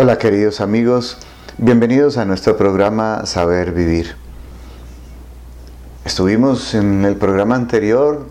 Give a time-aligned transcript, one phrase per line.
[0.00, 1.16] Hola queridos amigos,
[1.56, 4.14] bienvenidos a nuestro programa Saber Vivir.
[6.04, 8.28] Estuvimos en el programa anterior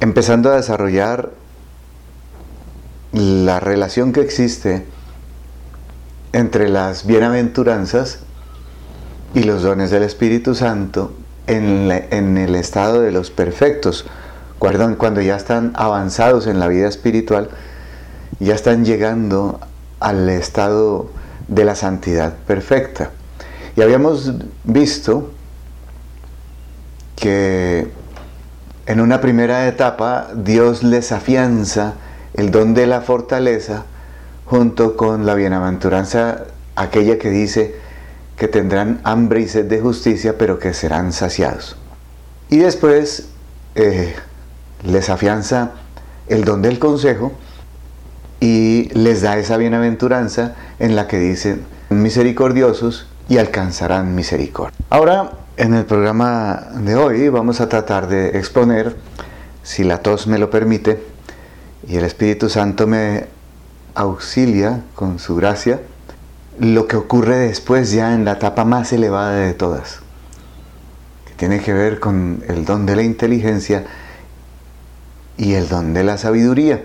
[0.00, 1.30] empezando a desarrollar
[3.12, 4.84] la relación que existe
[6.34, 8.18] entre las bienaventuranzas
[9.32, 11.14] y los dones del Espíritu Santo
[11.46, 14.04] en, el estado de los perfectos,
[14.58, 17.48] cuando ya están avanzados en la vida espiritual,
[18.38, 19.60] ya están llegando
[20.00, 21.10] al estado
[21.48, 23.10] de la santidad perfecta.
[23.76, 24.32] Y habíamos
[24.64, 25.30] visto
[27.16, 27.88] que
[28.86, 31.94] en una primera etapa Dios les afianza
[32.34, 33.84] el don de la fortaleza
[34.46, 37.76] junto con la bienaventuranza, aquella que dice
[38.36, 41.76] que tendrán hambre y sed de justicia, pero que serán saciados.
[42.48, 43.28] Y después
[43.74, 44.14] eh,
[44.84, 45.72] les afianza
[46.28, 47.32] el don del consejo,
[48.40, 54.78] y les da esa bienaventuranza en la que dicen misericordiosos y alcanzarán misericordia.
[54.90, 58.96] Ahora, en el programa de hoy vamos a tratar de exponer,
[59.62, 61.02] si la tos me lo permite,
[61.86, 63.26] y el Espíritu Santo me
[63.94, 65.80] auxilia con su gracia,
[66.58, 70.00] lo que ocurre después ya en la etapa más elevada de todas,
[71.26, 73.84] que tiene que ver con el don de la inteligencia
[75.36, 76.82] y el don de la sabiduría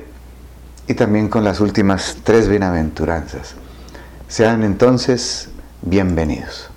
[0.87, 3.55] y también con las últimas tres bienaventuranzas.
[4.27, 5.49] Sean entonces
[5.81, 6.72] bienvenidos.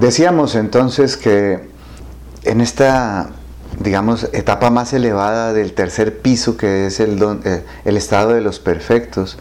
[0.00, 1.70] Decíamos entonces que
[2.42, 3.30] en esta,
[3.80, 8.58] digamos, etapa más elevada del tercer piso, que es el, eh, el estado de los
[8.58, 9.38] perfectos,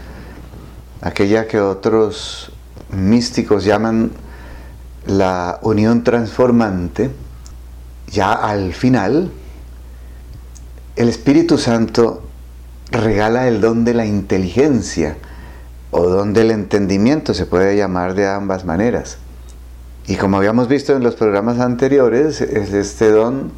[1.02, 2.54] aquella que otros
[2.90, 4.12] místicos llaman
[5.06, 7.12] la unión transformante,
[8.08, 9.32] ya al final,
[10.96, 12.24] el Espíritu Santo
[12.92, 15.18] regala el don de la inteligencia
[15.92, 19.18] o don del entendimiento, se puede llamar de ambas maneras.
[20.08, 23.52] Y como habíamos visto en los programas anteriores, este don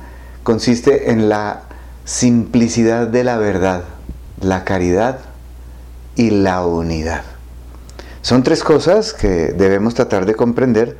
[0.43, 1.63] consiste en la
[2.05, 3.83] simplicidad de la verdad,
[4.39, 5.19] la caridad
[6.15, 7.23] y la unidad.
[8.21, 10.97] Son tres cosas que debemos tratar de comprender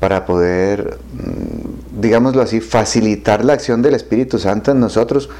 [0.00, 5.30] para poder, mm, digámoslo así, facilitar la acción del Espíritu Santo en nosotros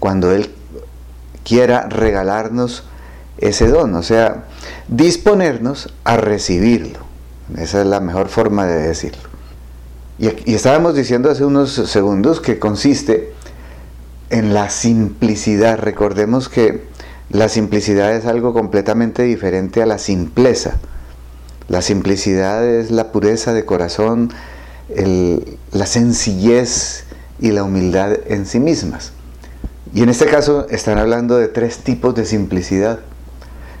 [0.00, 0.50] cuando Él
[1.44, 2.82] quiera regalarnos
[3.38, 4.46] ese don, o sea,
[4.88, 7.05] disponernos a recibirlo.
[7.54, 9.22] Esa es la mejor forma de decirlo.
[10.18, 13.32] Y, estábamos diciendo hace unos segundos que consiste
[14.30, 15.78] en la simplicidad.
[15.78, 16.84] Recordemos que
[17.30, 20.78] la simplicidad es algo completamente diferente a la simpleza.
[21.68, 24.32] La simplicidad es la pureza de corazón,
[24.88, 27.04] la sencillez
[27.40, 29.12] y la humildad en sí mismas.
[29.94, 33.00] Y en este caso están hablando de tres tipos de simplicidad.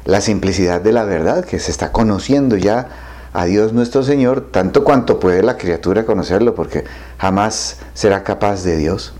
[0.04, 2.88] La simplicidad de la verdad, que se está conociendo ya
[3.36, 6.84] a Dios nuestro Señor tanto cuanto puede la criatura conocerlo, porque
[7.18, 9.12] jamás será capaz de Dios,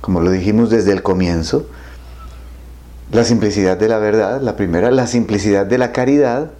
[0.00, 1.66] como lo dijimos desde el comienzo.
[3.12, 6.50] La simplicidad de la verdad, la primera, la simplicidad de la caridad,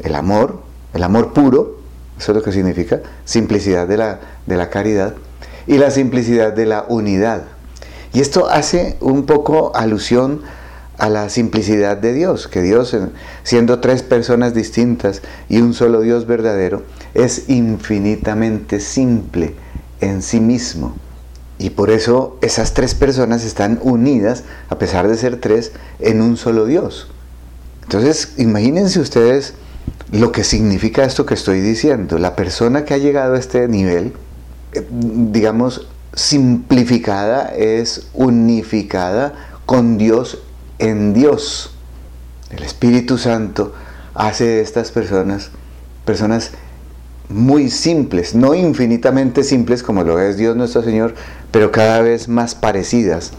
[0.00, 0.60] el amor,
[0.92, 1.76] el amor puro,
[2.18, 5.14] eso es lo que significa, simplicidad de la, de la caridad,
[5.68, 7.42] y la simplicidad de la unidad.
[8.12, 10.42] Y esto hace un poco alusión
[10.98, 12.96] a la simplicidad de Dios, que Dios,
[13.42, 16.82] siendo tres personas distintas y un solo Dios verdadero,
[17.14, 19.54] es infinitamente simple
[20.00, 20.96] en sí mismo.
[21.58, 26.36] Y por eso esas tres personas están unidas, a pesar de ser tres, en un
[26.36, 27.08] solo Dios.
[27.82, 29.54] Entonces, imagínense ustedes
[30.12, 32.18] lo que significa esto que estoy diciendo.
[32.18, 34.12] La persona que ha llegado a este nivel,
[34.72, 39.34] eh, digamos, simplificada, es unificada
[39.66, 40.42] con Dios
[40.78, 41.74] en Dios.
[42.50, 43.74] El Espíritu Santo
[44.14, 45.50] hace de estas personas
[46.06, 46.52] personas
[47.28, 51.14] muy simples, no infinitamente simples como lo es Dios nuestro Señor,
[51.50, 53.32] pero cada vez más parecidas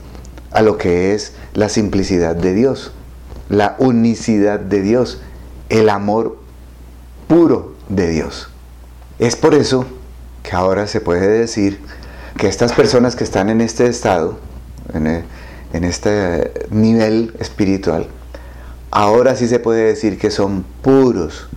[0.51, 2.91] a lo que es la simplicidad de Dios,
[3.49, 5.21] la unicidad de Dios,
[5.69, 6.37] el amor
[7.29, 8.49] puro de Dios.
[9.19, 9.85] Es por eso
[10.43, 11.79] que ahora se puede decir
[12.37, 14.37] que estas personas que están en este estado,
[14.93, 15.23] en, e,
[15.73, 18.07] en este nivel espiritual,
[18.91, 21.47] ahora sí se puede decir que son puros,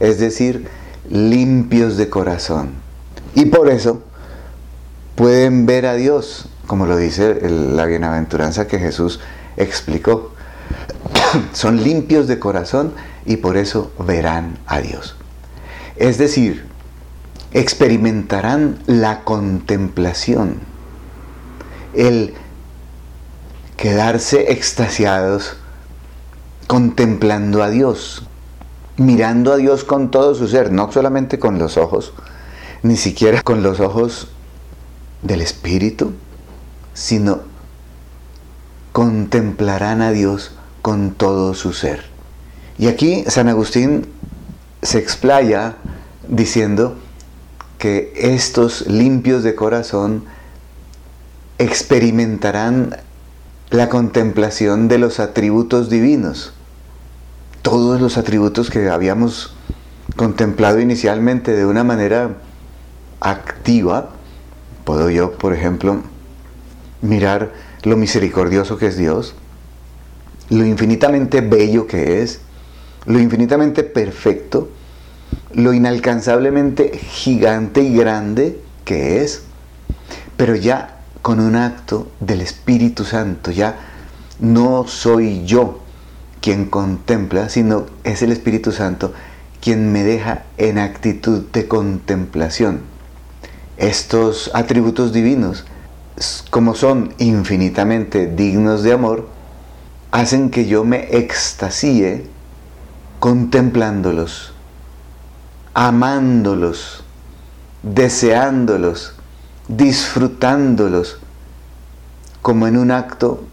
[0.00, 0.66] es decir,
[1.08, 2.70] limpios de corazón.
[3.34, 4.02] Y por eso
[5.14, 9.20] pueden ver a Dios, como lo dice la bienaventuranza que Jesús
[9.56, 10.32] explicó.
[11.52, 12.92] son limpios de corazón
[13.24, 15.16] y por eso verán a Dios.
[15.96, 16.64] Es decir,
[17.52, 20.60] experimentarán la contemplación,
[21.94, 22.34] el
[23.80, 25.56] quedarse extasiados
[26.66, 28.22] contemplando a Dios,
[28.98, 32.12] mirando a Dios con todo su ser, no solamente con los ojos,
[32.82, 34.28] ni siquiera con los ojos
[35.22, 36.12] del Espíritu,
[36.92, 37.40] sino
[38.92, 42.04] contemplarán a Dios con todo su ser.
[42.76, 44.06] Y aquí San Agustín
[44.82, 45.76] se explaya
[46.28, 46.98] diciendo
[47.78, 50.26] que estos limpios de corazón
[51.56, 52.96] experimentarán
[53.70, 56.52] la contemplación de los atributos divinos.
[57.62, 59.54] Todos los atributos que habíamos
[60.16, 62.36] contemplado inicialmente de una manera
[63.20, 64.10] activa.
[64.84, 66.02] Puedo yo, por ejemplo,
[67.00, 67.52] mirar
[67.84, 69.34] lo misericordioso que es Dios,
[70.48, 72.40] lo infinitamente bello que es,
[73.06, 74.68] lo infinitamente perfecto,
[75.54, 79.44] lo inalcanzablemente gigante y grande que es,
[80.36, 83.50] pero ya con un acto del Espíritu Santo.
[83.50, 83.76] Ya
[84.38, 85.80] no soy yo
[86.40, 89.12] quien contempla, sino es el Espíritu Santo
[89.60, 92.80] quien me deja en actitud de contemplación.
[93.76, 95.64] Estos atributos divinos,
[96.50, 99.28] como son infinitamente dignos de amor,
[100.10, 102.26] hacen que yo me extasíe
[103.20, 104.52] contemplándolos,
[105.74, 107.04] amándolos,
[107.82, 109.14] deseándolos,
[109.76, 111.18] disfrutándolos
[112.42, 113.44] como en un acto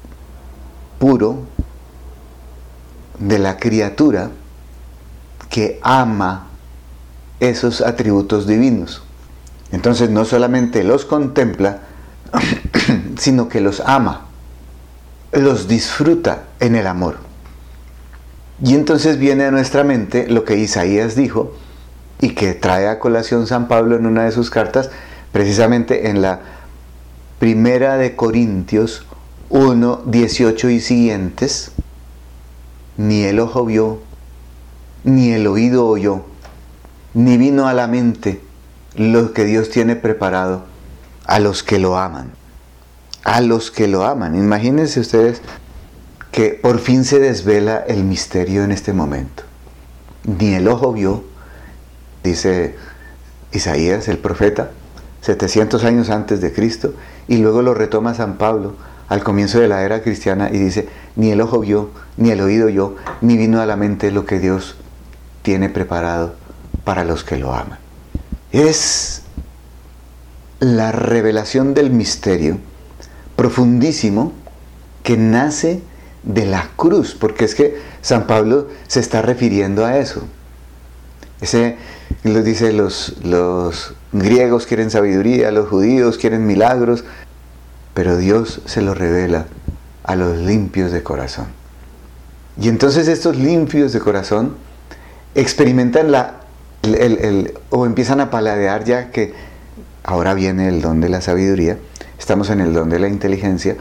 [1.00, 1.40] puro
[3.19, 4.31] de la criatura
[5.50, 6.48] que ama
[7.40, 9.04] esos atributos divinos.
[9.72, 11.81] Entonces no solamente los contempla,
[13.18, 14.25] sino que los ama,
[15.31, 17.18] los disfruta en el amor.
[18.63, 21.54] Y entonces viene a nuestra mente lo que Isaías dijo
[22.20, 24.90] y que trae a colación San Pablo en una de sus cartas,
[25.31, 26.41] precisamente en la
[27.39, 29.06] primera de Corintios
[29.50, 31.71] 1, 18 y siguientes,
[32.97, 34.00] ni el ojo vio,
[35.03, 36.24] ni el oído oyó,
[37.13, 38.41] ni vino a la mente
[38.95, 40.65] lo que Dios tiene preparado
[41.25, 42.31] a los que lo aman.
[43.24, 44.35] A los que lo aman.
[44.35, 45.41] Imagínense ustedes
[46.31, 49.44] que por fin se desvela el misterio en este momento.
[50.24, 51.24] Ni el ojo vio,
[52.24, 52.75] dice
[53.51, 54.72] Isaías, el profeta,
[55.27, 56.93] 700 años antes de Cristo,
[57.27, 58.75] y luego lo retoma San Pablo
[59.10, 62.69] al comienzo de la era cristiana y dice, ni el ojo vio, ni el oído
[62.69, 64.77] yo, ni vino a la mente lo que Dios
[65.41, 66.36] tiene preparado
[66.86, 67.77] para los que lo aman.
[68.53, 69.24] Es
[70.62, 72.57] la revelación del misterio
[73.36, 74.31] profundísimo
[75.03, 75.81] que nace
[76.24, 80.22] de la cruz, porque es que San Pablo se está refiriendo a eso.
[81.41, 81.75] Ese,
[82.24, 87.04] lo dice, los, los griegos quieren sabiduría, los judíos quieren milagros,
[87.94, 89.46] pero Dios se lo revela
[90.04, 91.48] a los limpios de corazón.
[92.60, 94.56] Y entonces estos limpios de corazón
[95.36, 96.42] experimentan la,
[97.70, 99.34] o empiezan a paladear ya que
[100.04, 101.78] ahora viene el don de la sabiduría,
[102.18, 103.76] estamos en el don de la inteligencia,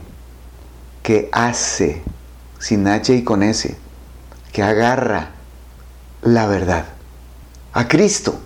[1.02, 2.02] que hace,
[2.58, 3.74] sin H y con S,
[4.52, 5.30] que agarra
[6.20, 6.84] la verdad.
[7.72, 8.38] A Cristo,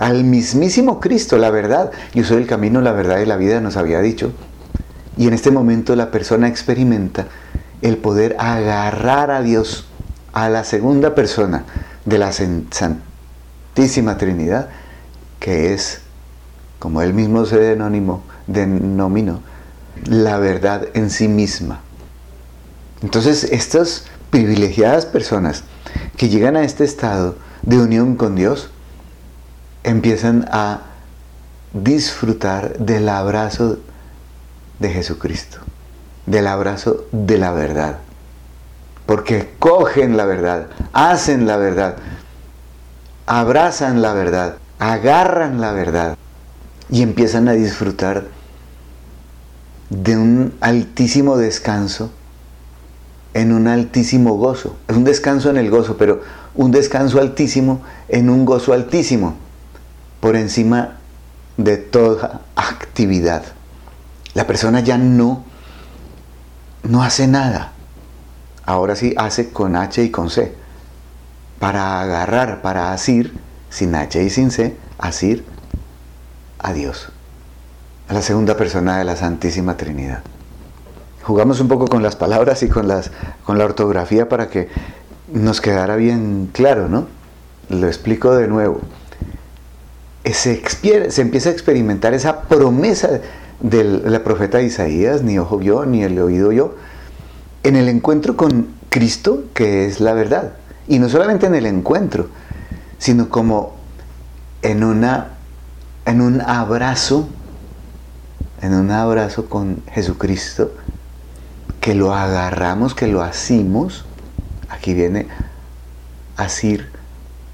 [0.00, 1.92] al mismísimo Cristo, la verdad.
[2.14, 4.32] Yo soy el camino, la verdad y la vida, nos había dicho.
[5.18, 7.26] Y en este momento la persona experimenta
[7.82, 9.86] el poder agarrar a Dios,
[10.32, 11.64] a la segunda persona
[12.06, 14.70] de la Santísima Trinidad,
[15.38, 16.00] que es,
[16.78, 19.42] como él mismo se denominó, denominó
[20.06, 21.80] la verdad en sí misma.
[23.02, 25.64] Entonces, estas privilegiadas personas
[26.16, 28.70] que llegan a este estado de unión con Dios,
[29.84, 30.80] empiezan a
[31.72, 33.78] disfrutar del abrazo
[34.78, 35.58] de Jesucristo,
[36.26, 37.98] del abrazo de la verdad.
[39.06, 41.96] Porque cogen la verdad, hacen la verdad,
[43.26, 46.16] abrazan la verdad, agarran la verdad
[46.88, 48.24] y empiezan a disfrutar
[49.90, 52.10] de un altísimo descanso
[53.34, 54.76] en un altísimo gozo.
[54.88, 56.22] Es un descanso en el gozo, pero
[56.54, 59.36] un descanso altísimo en un gozo altísimo,
[60.20, 60.98] por encima
[61.56, 63.42] de toda actividad.
[64.34, 65.44] La persona ya no,
[66.82, 67.72] no hace nada.
[68.64, 70.54] Ahora sí hace con H y con C.
[71.58, 75.44] Para agarrar, para asir, sin H y sin C, asir
[76.58, 77.08] a Dios.
[78.08, 80.22] A la segunda persona de la Santísima Trinidad.
[81.22, 83.10] Jugamos un poco con las palabras y con, las,
[83.44, 84.68] con la ortografía para que
[85.32, 87.06] nos quedara bien claro, ¿no?
[87.68, 88.80] Lo explico de nuevo.
[90.24, 90.62] Se,
[91.16, 93.20] empieza a experimentar esa promesa
[93.60, 96.74] del profeta Isaías, ni ojo yo, ni el oído yo,
[97.62, 100.52] en el encuentro con Cristo, que es la verdad.
[100.88, 102.28] Y no solamente en el encuentro,
[102.98, 103.76] sino como
[104.62, 105.28] en, una,
[106.04, 107.28] en un abrazo,
[108.62, 110.72] en un abrazo con Jesucristo,
[111.80, 114.04] que lo agarramos, que lo asimos.
[114.68, 115.28] Aquí viene
[116.36, 116.88] asir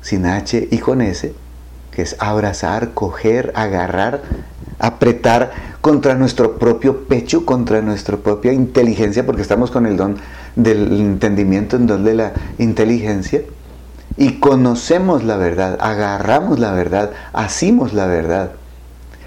[0.02, 1.34] sin H y con S,
[1.96, 4.20] que es abrazar, coger, agarrar,
[4.78, 10.18] apretar contra nuestro propio pecho, contra nuestra propia inteligencia, porque estamos con el don
[10.56, 13.40] del entendimiento, el don de la inteligencia,
[14.18, 18.50] y conocemos la verdad, agarramos la verdad, asimos la verdad,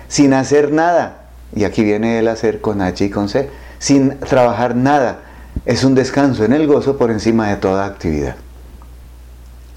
[0.08, 1.24] sin hacer nada.
[1.56, 3.50] Y aquí viene el hacer con H y con C,
[3.80, 5.22] sin trabajar nada.
[5.66, 8.36] Es un descanso en el gozo por encima de toda actividad.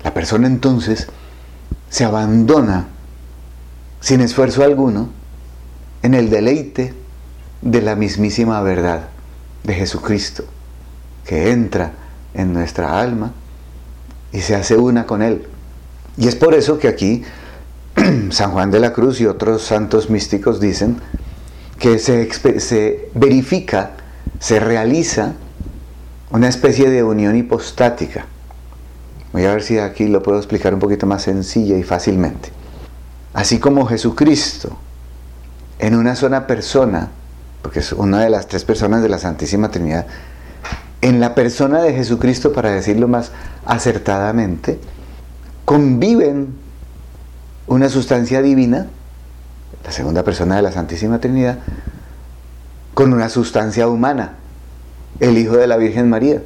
[0.05, 1.09] La persona entonces
[1.93, 2.89] se abandona
[4.01, 5.11] sin esfuerzo alguno
[6.03, 6.95] en el deleite
[7.61, 9.11] de la mismísima verdad
[9.63, 10.45] de Jesucristo,
[11.27, 11.93] que entra
[12.33, 13.33] en nuestra alma
[14.33, 15.47] y se hace una con Él.
[16.17, 17.25] Y es por eso que aquí
[18.31, 20.97] San Juan de la Cruz y otros santos místicos dicen
[21.79, 23.91] que se, se verifica,
[24.41, 25.35] se realiza
[26.31, 28.25] una especie de unión hipostática.
[29.33, 32.51] Voy a ver si aquí lo puedo explicar un poquito más sencilla y fácilmente.
[33.33, 34.77] Así como Jesucristo
[35.79, 37.09] en una sola persona,
[37.63, 40.07] porque es una de las tres personas de la Santísima Trinidad,
[41.01, 43.33] en la persona de Jesucristo, para decirlo más
[43.65, 44.79] acertadamente,
[45.65, 46.55] conviven
[47.67, 48.87] una sustancia divina,
[49.83, 51.59] la segunda persona de la Santísima Trinidad,
[52.95, 54.35] con una sustancia humana,
[55.19, 56.43] el Hijo de la Virgen María,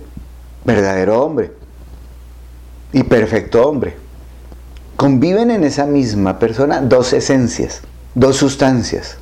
[0.64, 1.52] verdadero hombre
[2.96, 3.94] y perfecto hombre.
[4.96, 7.82] Conviven en esa misma persona dos esencias,
[8.14, 9.18] dos sustancias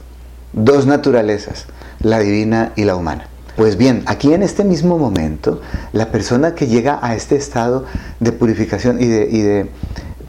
[0.54, 1.66] dos naturalezas,
[2.00, 3.26] la divina y la humana.
[3.56, 5.60] Pues bien, aquí en este mismo momento,
[5.92, 7.84] la persona que llega a este estado
[8.20, 9.70] de purificación y de,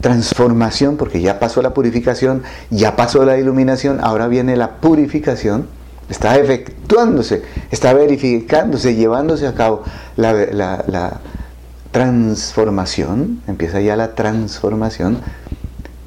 [0.00, 5.68] transformación, porque ya pasó la purificación, ya pasó la iluminación, ahora viene la purificación,
[6.10, 9.82] está efectuándose, está verificándose, llevándose a cabo
[10.16, 11.20] la
[11.96, 15.20] transformación, empieza ya la transformación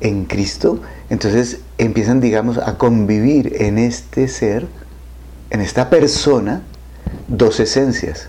[0.02, 4.68] en Cristo, entonces empiezan, digamos, a convivir en este ser,
[5.50, 6.62] en esta persona,
[7.28, 8.28] dos esencias.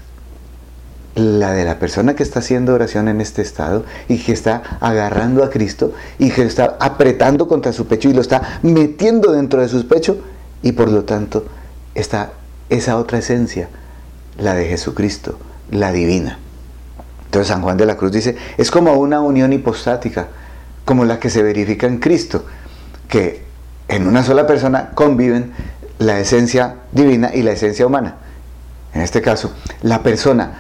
[1.15, 5.45] La de la persona que está haciendo oración en este estado y que está agarrando
[5.45, 9.69] a Cristo y que está apretando contra su pecho y lo está metiendo dentro de
[9.69, 10.17] su pecho
[10.63, 11.45] y por lo tanto
[11.95, 12.33] está
[12.71, 13.69] esa otra esencia,
[14.39, 15.39] la de Jesucristo,
[15.71, 16.39] la divina.
[17.31, 20.27] Entonces San Juan de la Cruz dice, es como una unión hipostática
[20.85, 22.45] como la que se verifica en Cristo,
[23.07, 23.45] que
[23.87, 25.53] en una sola persona conviven
[26.01, 28.17] la esencia divina y la esencia humana.
[28.93, 30.59] En este caso, la persona,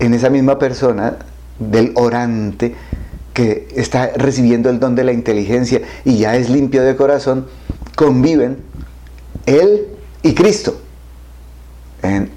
[0.00, 1.16] en esa misma persona
[1.58, 2.74] del orante
[3.32, 7.46] que está recibiendo el don de la inteligencia y ya es limpio de corazón,
[7.96, 8.58] conviven
[9.46, 9.86] él
[10.22, 10.78] y Cristo.
[12.02, 12.30] En,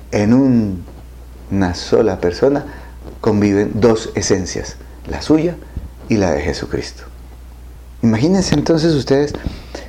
[1.52, 2.85] una sola persona
[3.26, 4.76] conviven dos esencias,
[5.10, 5.56] la suya
[6.10, 7.06] y la de Jesucristo.
[8.04, 9.34] Imagínense entonces ustedes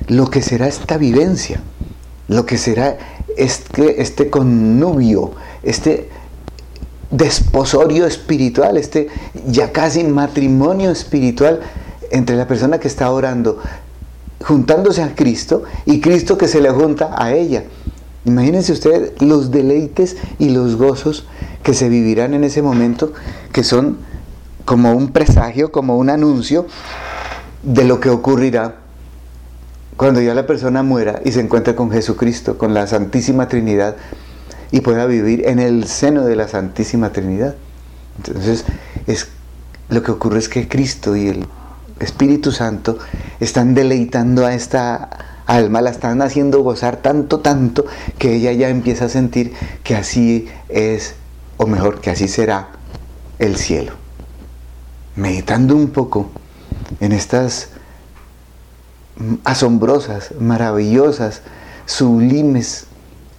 [0.07, 1.61] lo que será esta vivencia,
[2.29, 2.97] lo que será
[3.37, 6.09] este, este connubio, este
[7.11, 9.07] desposorio espiritual, este
[9.45, 11.59] ya casi matrimonio espiritual
[12.09, 13.59] entre la persona que está orando,
[14.43, 17.65] juntándose a Cristo y Cristo que se le junta a ella.
[18.27, 21.25] Imagínense ustedes los deleites y los gozos
[21.63, 23.13] que se vivirán en ese momento,
[23.53, 23.99] que son
[24.65, 26.67] como un presagio, como un anuncio
[27.63, 28.75] de lo que ocurrirá
[29.95, 33.95] cuando ya la persona muera y se encuentre con Jesucristo, con la Santísima Trinidad,
[34.71, 37.55] y pueda vivir en el seno de la Santísima Trinidad.
[38.17, 38.65] Entonces,
[39.07, 39.29] es,
[39.87, 41.47] lo que ocurre es que Cristo y el
[42.01, 42.99] Espíritu Santo
[43.39, 47.85] están deleitando a esta alma, la están haciendo gozar tanto, tanto,
[48.19, 51.15] que ella ya empieza a sentir que así es,
[51.55, 52.69] o mejor, que así será
[53.39, 53.93] el cielo.
[55.15, 56.29] Meditando un poco
[56.99, 57.69] en estas
[59.43, 61.41] asombrosas, maravillosas,
[61.85, 62.85] sublimes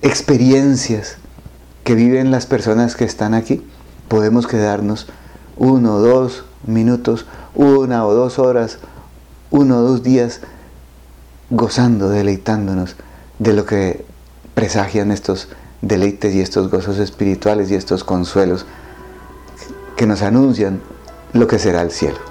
[0.02, 1.18] experiencias
[1.84, 3.64] que viven las personas que están aquí,
[4.08, 5.06] podemos quedarnos
[5.56, 8.78] uno o dos minutos, una o dos horas,
[9.50, 10.40] uno o dos días
[11.50, 12.96] gozando, deleitándonos
[13.38, 14.04] de lo que
[14.54, 15.48] presagian estos
[15.82, 18.66] deleites y estos gozos espirituales y estos consuelos
[19.96, 20.80] que nos anuncian
[21.32, 22.27] lo que será el cielo.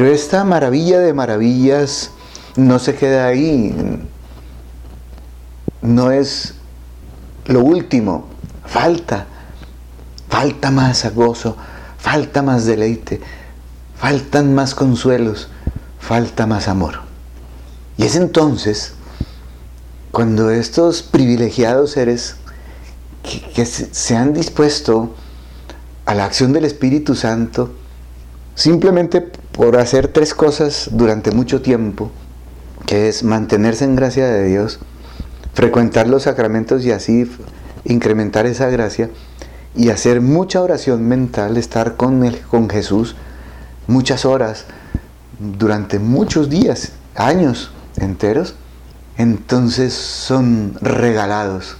[0.00, 2.10] Pero esta maravilla de maravillas
[2.56, 3.76] no se queda ahí.
[5.82, 6.54] No es
[7.44, 8.24] lo último.
[8.64, 9.26] Falta.
[10.30, 11.54] Falta más gozo.
[11.98, 13.20] Falta más deleite.
[13.94, 15.48] Faltan más consuelos.
[15.98, 17.00] Falta más amor.
[17.98, 18.94] Y es entonces
[20.12, 22.36] cuando estos privilegiados seres
[23.22, 25.14] que, que se han dispuesto
[26.06, 27.74] a la acción del Espíritu Santo,
[28.54, 32.10] simplemente por hacer tres cosas durante mucho tiempo,
[32.86, 34.78] que es mantenerse en gracia de Dios,
[35.54, 37.30] frecuentar los sacramentos y así
[37.84, 39.10] incrementar esa gracia,
[39.74, 43.16] y hacer mucha oración mental, estar con, con Jesús
[43.86, 44.66] muchas horas,
[45.38, 48.54] durante muchos días, años enteros,
[49.16, 51.76] entonces son regalados.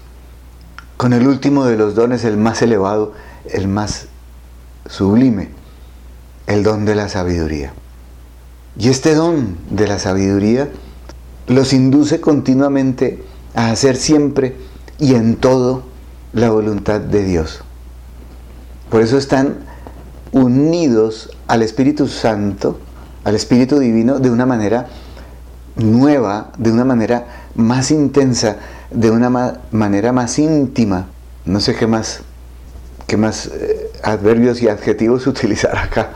[0.96, 3.12] Con el último de los dones, el más elevado,
[3.50, 4.06] el más
[4.86, 5.48] sublime,
[6.46, 7.72] el don de la sabiduría.
[8.78, 10.68] Y este don de la sabiduría
[11.46, 13.22] los induce continuamente
[13.54, 14.56] a hacer siempre
[14.98, 15.82] y en todo
[16.32, 17.62] la voluntad de Dios.
[18.88, 19.58] Por eso están
[20.32, 22.78] unidos al Espíritu Santo,
[23.24, 24.88] al Espíritu Divino, de una manera
[25.76, 28.56] nueva, de una manera más intensa,
[28.90, 29.30] de una
[29.70, 31.06] manera más íntima.
[31.44, 32.20] No sé qué más,
[33.06, 36.10] qué más eh, adverbios y adjetivos utilizar acá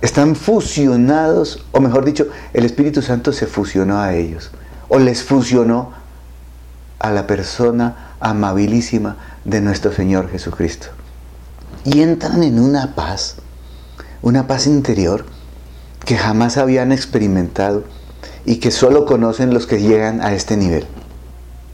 [0.00, 4.50] están fusionados, o mejor dicho, el Espíritu Santo se fusionó a ellos,
[4.88, 5.92] o les fusionó
[6.98, 10.88] a la persona amabilísima de nuestro Señor Jesucristo.
[11.84, 13.36] Y entran en una paz,
[14.22, 15.24] una paz interior
[16.04, 17.84] que jamás habían experimentado
[18.44, 20.86] y que solo conocen los que llegan a este nivel.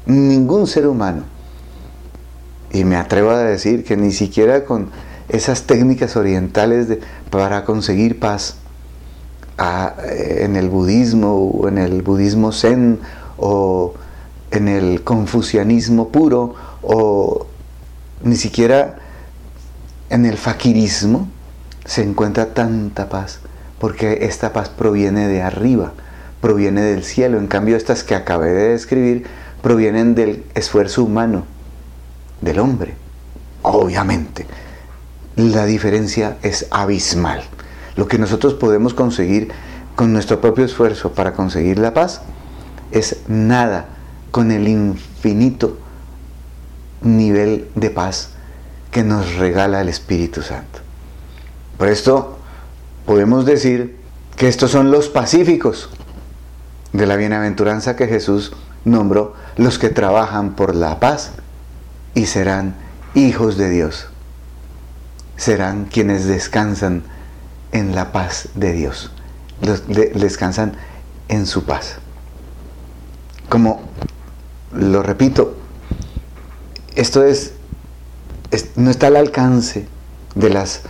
[0.07, 1.25] Ningún ser humano,
[2.73, 4.91] y me atrevo a decir que ni siquiera con
[5.33, 6.87] esas técnicas orientales
[7.31, 8.57] para conseguir paz
[9.59, 13.01] eh, en el budismo o en el budismo zen
[13.39, 13.95] o
[14.51, 17.47] en el confucianismo puro o
[18.23, 18.99] ni siquiera
[20.11, 21.29] en el faquirismo
[21.87, 23.41] se encuentra tanta paz
[23.79, 25.93] porque esta paz proviene de arriba,
[26.41, 27.39] proviene del cielo.
[27.39, 29.27] En cambio, estas que acabé de describir
[29.61, 31.45] provienen del esfuerzo humano,
[32.41, 32.95] del hombre,
[33.63, 34.47] obviamente
[35.37, 37.43] la diferencia es abismal.
[37.97, 39.51] Lo que nosotros podemos conseguir
[39.97, 42.23] con nuestro propio esfuerzo para conseguir la paz
[42.91, 43.87] es nada
[44.31, 45.79] con el infinito
[47.03, 48.31] nivel de paz
[48.91, 50.81] que nos regala el Espíritu Santo.
[51.79, 52.39] Por esto
[53.07, 53.97] podemos decir
[54.37, 55.91] que estos son los pacíficos
[56.93, 58.53] de la bienaventuranza que Jesús
[58.85, 61.33] nombró, los que trabajan por la paz
[62.15, 62.77] y serán
[63.15, 64.12] hijos de Dios
[65.43, 67.03] serán quienes descansan
[67.73, 69.11] en la paz de Dios.
[70.15, 70.75] descansan
[71.27, 71.97] en su paz.
[73.49, 73.81] como
[74.73, 75.57] lo repito,
[76.95, 77.55] esto es,
[78.77, 79.89] no está al alcance
[80.37, 80.83] de las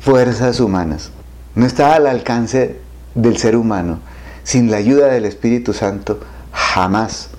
[0.00, 1.10] fuerzas humanas,
[1.54, 2.80] no está al alcance
[3.14, 4.00] del ser humano.
[4.42, 6.18] Sin la ayuda del Espíritu Santo,
[6.50, 7.30] jamás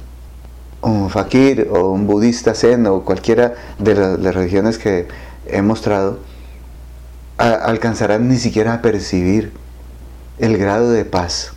[0.81, 5.09] un fakir o un budista zen o cualquiera de las religiones que
[5.47, 6.30] he mostrado
[7.41, 9.51] alcanzarán ni siquiera a percibir
[10.37, 11.53] el grado de paz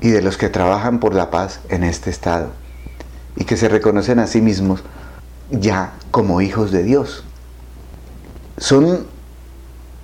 [0.00, 2.50] y de los que trabajan por la paz en este estado
[3.36, 4.82] y que se reconocen a sí mismos
[5.50, 7.24] ya como hijos de Dios.
[8.58, 9.06] Son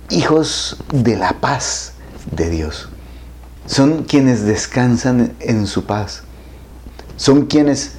[0.09, 1.93] hijos de la paz
[2.31, 2.89] de Dios.
[3.65, 6.23] Son quienes descansan en su paz.
[7.15, 7.93] Son quienes,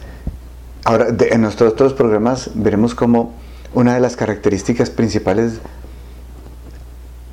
[0.85, 3.35] ahora en nuestros otros programas veremos como
[3.75, 5.61] una de las características principales,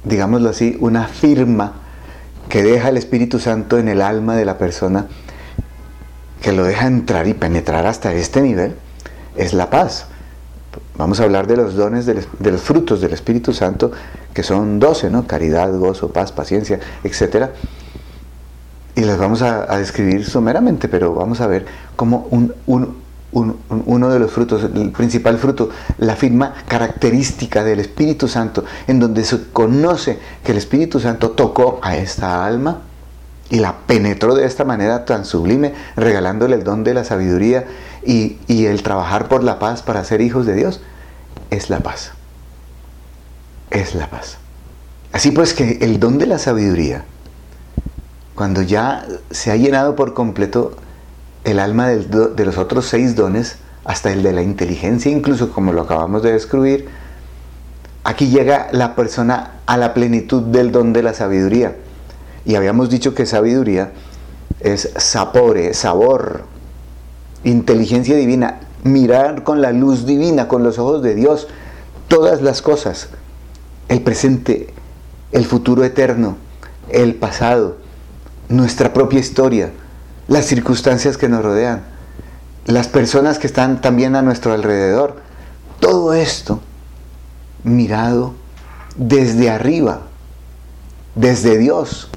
[0.03, 1.73] digámoslo así, una firma
[2.47, 5.07] que deja el Espíritu Santo en el alma de la persona,
[6.41, 8.75] que lo deja entrar y penetrar hasta este nivel,
[9.35, 10.07] es la paz.
[10.97, 13.91] Vamos a hablar de los dones, de los frutos del Espíritu Santo,
[14.33, 15.25] que son doce, ¿no?
[15.25, 17.47] Caridad, gozo, paz, paciencia, etc.
[18.95, 22.53] Y los vamos a, describir someramente, pero vamos a ver cómo un,
[23.31, 29.23] uno de los frutos, el principal fruto, la firma característica del Espíritu Santo, en donde
[29.23, 32.81] se conoce que el Espíritu Santo tocó a esta alma
[33.49, 37.65] y la penetró de esta manera tan sublime, regalándole el don de la sabiduría
[38.05, 40.81] y, y el trabajar por la paz para ser hijos de Dios,
[41.49, 42.11] es la paz.
[43.71, 44.37] Es la paz.
[45.11, 47.05] Así pues que el don de la sabiduría,
[48.35, 50.77] cuando ya se ha llenado por completo
[51.43, 55.81] el alma de los otros seis dones, hasta el de la inteligencia, incluso como lo
[55.81, 56.87] acabamos de describir,
[58.03, 61.75] aquí llega la persona a la plenitud del don de la sabiduría.
[62.45, 63.91] Y habíamos dicho que sabiduría
[64.59, 66.43] es sapore, sabor,
[67.43, 71.47] inteligencia divina, mirar con la luz divina, con los ojos de Dios,
[72.07, 73.09] todas las cosas,
[73.87, 74.73] el presente,
[75.31, 76.37] el futuro eterno,
[76.89, 77.77] el pasado,
[78.49, 79.71] nuestra propia historia,
[80.29, 81.81] las circunstancias que nos rodean,
[82.65, 85.17] las personas que están también a nuestro alrededor.
[85.79, 86.61] Todo esto
[87.63, 88.33] mirado
[88.95, 90.01] desde arriba,
[91.15, 92.09] desde Dios,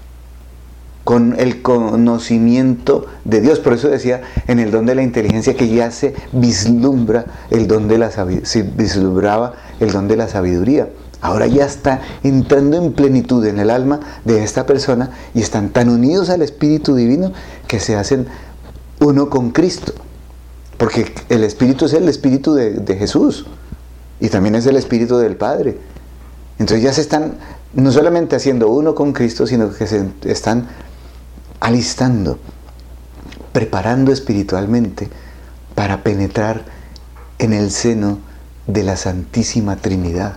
[1.05, 3.59] con el conocimiento de Dios.
[3.61, 7.89] Por eso decía en el don de la inteligencia que ya se vislumbra el don
[7.89, 8.11] de la
[8.77, 10.89] vislumbraba el don de la sabiduría.
[11.23, 15.89] Ahora ya está entrando en plenitud en el alma de esta persona y están tan
[15.89, 17.33] unidos al Espíritu Divino
[17.69, 18.27] que se hacen
[18.99, 19.95] uno con Cristo.
[20.77, 23.47] Porque el Espíritu es el Espíritu de, Jesús
[24.19, 25.79] y también es el Espíritu del Padre.
[26.59, 27.35] Entonces ya se están
[27.73, 30.67] no solamente haciendo uno con Cristo, sino que se están
[31.61, 32.41] alistando,
[33.53, 35.09] preparando espiritualmente
[35.77, 36.65] para penetrar
[37.39, 38.19] en el seno
[38.67, 40.35] de la Santísima Trinidad.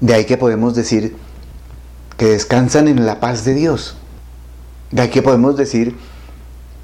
[0.00, 1.16] De ahí que podemos decir
[2.16, 3.96] que descansan en la paz de Dios.
[4.90, 5.96] De ahí que podemos decir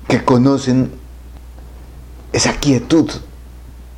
[0.08, 0.90] que conocen
[2.32, 3.10] esa quietud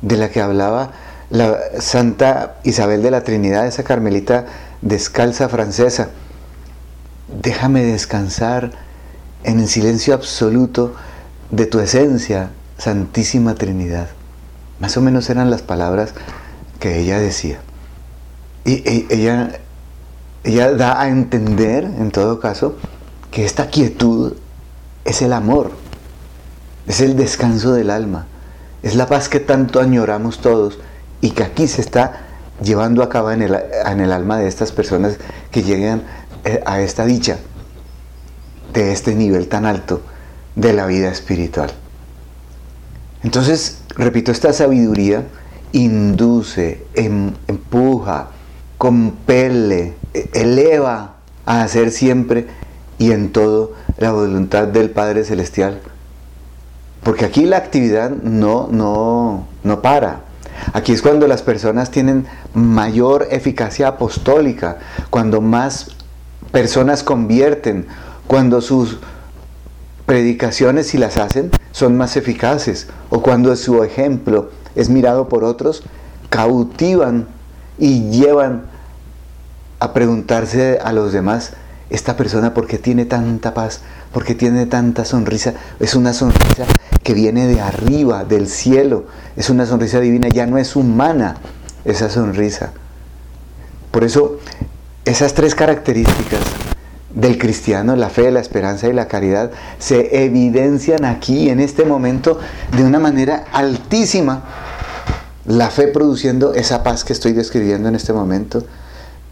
[0.01, 0.91] de la que hablaba
[1.29, 4.45] la Santa Isabel de la Trinidad, esa carmelita
[4.81, 6.09] descalza francesa.
[7.41, 8.71] Déjame descansar
[9.43, 10.95] en el silencio absoluto
[11.51, 14.07] de tu esencia, Santísima Trinidad.
[14.79, 16.13] Más o menos eran las palabras
[16.79, 17.59] que ella decía.
[18.65, 19.59] Y ella,
[20.43, 22.75] ella da a entender, en todo caso,
[23.31, 24.33] que esta quietud
[25.05, 25.71] es el amor,
[26.87, 28.27] es el descanso del alma,
[28.83, 30.79] es la paz que tanto añoramos todos
[31.21, 32.25] y que aquí se está
[32.61, 35.17] llevando a cabo en el, en el alma de estas personas
[35.51, 36.03] que llegan
[36.43, 37.37] eh, a esta dicha,
[38.73, 40.01] de este nivel tan alto
[40.55, 41.71] de la vida espiritual.
[43.23, 45.25] Entonces, repito, esta sabiduría
[45.71, 48.29] induce, em, empuja,
[48.79, 52.47] compele, e, eleva a hacer siempre
[52.97, 55.81] y en todo la voluntad del Padre Celestial.
[57.03, 60.21] Porque aquí la actividad no, no, no para.
[60.73, 64.77] Aquí es cuando las personas tienen mayor eficacia apostólica,
[65.09, 65.91] cuando más
[66.51, 67.85] personas convierten,
[68.27, 68.97] cuando sus
[70.05, 75.83] predicaciones, si las hacen, son más eficaces, o cuando su ejemplo es mirado por otros,
[76.29, 77.27] cautivan
[77.79, 78.63] y llevan
[79.79, 81.53] a preguntarse a los demás,
[81.89, 83.81] esta persona por qué tiene tanta paz,
[84.13, 86.65] por qué tiene tanta sonrisa, es una sonrisa
[87.03, 91.37] que viene de arriba, del cielo, es una sonrisa divina, ya no es humana
[91.85, 92.71] esa sonrisa.
[93.91, 94.39] Por eso,
[95.05, 96.41] esas tres características
[97.13, 102.39] del cristiano, la fe, la esperanza y la caridad, se evidencian aquí en este momento
[102.75, 104.43] de una manera altísima.
[105.49, 108.63] La fe produciendo esa paz que estoy describiendo en este momento,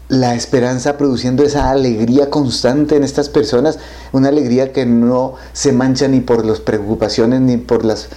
[0.08, 3.78] la esperanza produciendo esa alegría constante en estas personas,
[4.10, 8.08] una alegría que no se mancha ni por las preocupaciones, ni por las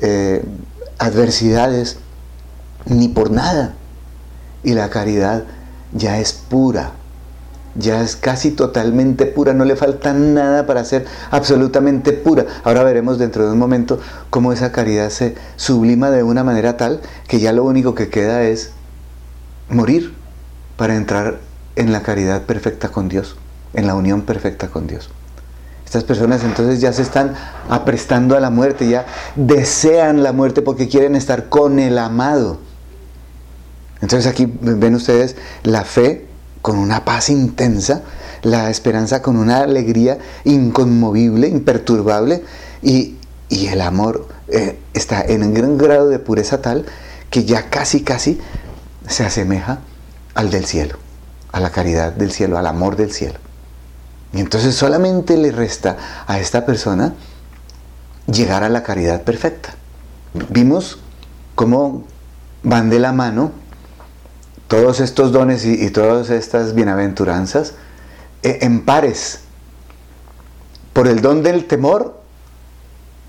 [0.00, 0.44] eh,
[0.98, 1.96] adversidades,
[2.86, 3.74] ni por nada.
[4.62, 5.42] Y la caridad
[5.92, 6.92] ya es pura,
[7.74, 12.46] ya es casi totalmente pura, no le falta nada para ser absolutamente pura.
[12.64, 17.00] Ahora veremos dentro de un momento cómo esa caridad se sublima de una manera tal
[17.28, 18.72] que ya lo único que queda es
[19.68, 20.14] morir
[20.76, 21.38] para entrar
[21.76, 23.36] en la caridad perfecta con Dios,
[23.74, 25.10] en la unión perfecta con Dios.
[25.84, 27.34] Estas personas entonces ya se están
[27.68, 32.58] aprestando a la muerte, ya desean la muerte porque quieren estar con el amado.
[34.00, 36.29] Entonces aquí ven ustedes la fe
[36.62, 38.02] con una paz intensa,
[38.42, 42.42] la esperanza con una alegría inconmovible, imperturbable
[42.82, 43.16] y,
[43.50, 46.86] el amor eh, está en un gran grado de pureza tal
[47.30, 48.40] que ya casi, casi
[49.08, 49.80] se asemeja
[50.34, 50.98] al del cielo,
[51.50, 53.38] a la caridad del cielo, al amor del cielo.
[54.32, 55.96] Y entonces solamente le resta
[56.26, 57.14] a esta persona
[58.26, 59.74] llegar a la caridad perfecta.
[60.50, 60.98] Vimos
[61.54, 62.04] cómo
[62.62, 63.52] van de la mano
[64.70, 67.74] todos estos dones y, todas estas bienaventuranzas
[68.44, 69.40] eh, en pares.
[70.92, 72.20] Por el don del temor,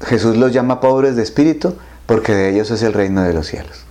[0.03, 1.73] Jesús los llama pobres de espíritu,
[2.05, 3.85] porque de ellos es el reino de los cielos.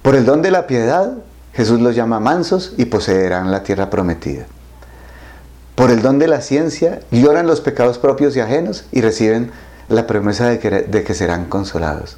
[0.00, 1.18] Por el don de la piedad,
[1.52, 4.46] Jesús los llama mansos y poseerán la tierra prometida.
[5.74, 9.50] Por el don de la ciencia, lloran los pecados propios y ajenos y reciben
[9.90, 12.16] la promesa de que, de que serán consolados.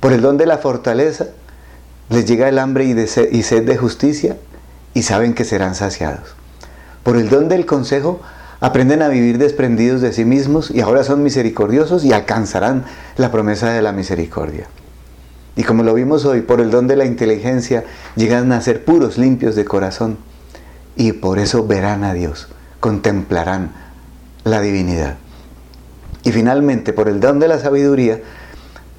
[0.00, 1.26] Por el don de la fortaleza,
[2.12, 4.36] les llega el hambre y, sed, y sed de justicia
[4.94, 6.34] y saben que serán saciados.
[7.02, 8.20] Por el don del consejo,
[8.60, 12.84] aprenden a vivir desprendidos de sí mismos y ahora son misericordiosos y alcanzarán
[13.16, 14.66] la promesa de la misericordia.
[15.56, 19.18] Y como lo vimos hoy, por el don de la inteligencia llegan a ser puros,
[19.18, 20.18] limpios de corazón.
[20.96, 22.48] Y por eso verán a Dios,
[22.80, 23.72] contemplarán
[24.44, 25.16] la divinidad.
[26.24, 28.20] Y finalmente, por el don de la sabiduría,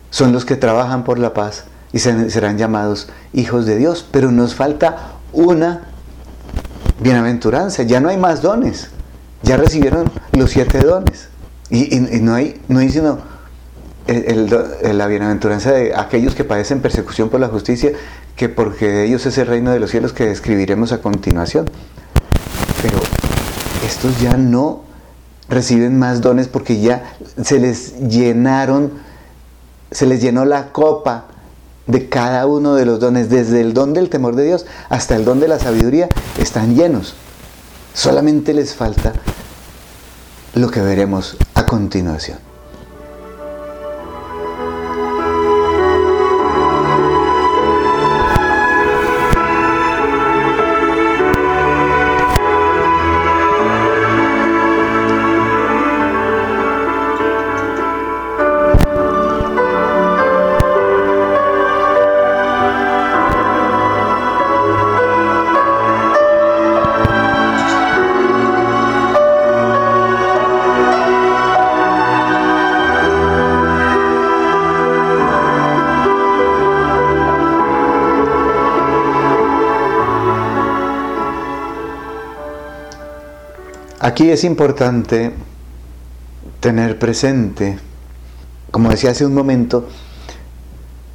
[0.09, 4.05] son los que trabajan por la paz y serán llamados hijos de Dios.
[4.11, 5.87] Pero nos falta una
[6.99, 8.89] bienaventuranza, ya no hay más dones,
[9.43, 11.29] ya recibieron los siete dones.
[11.69, 13.19] Y, no, hay, no hay sino
[14.05, 17.91] la bienaventuranza de aquellos que padecen persecución por la justicia,
[18.35, 21.69] que porque de ellos es el reino de los cielos que describiremos a continuación.
[22.81, 22.99] Pero
[23.87, 24.83] estos ya no
[25.49, 28.93] reciben más dones porque ya se les llenaron,
[29.91, 31.27] se les llenó la copa
[31.87, 35.25] de cada uno de los dones, desde el don del temor de Dios hasta el
[35.25, 37.15] don de la sabiduría, están llenos.
[37.93, 39.13] Solamente les falta
[40.55, 42.52] lo que veremos a continuación.
[84.13, 85.31] Aquí es importante
[86.59, 87.79] tener presente,
[88.69, 89.87] como decía hace un momento,